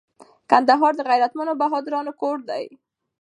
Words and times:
کندهار 0.49 0.93
د 0.97 1.01
غیرتمنو 1.09 1.53
بهادرانو 1.61 2.11
کور 2.21 2.37
دي 2.49 2.65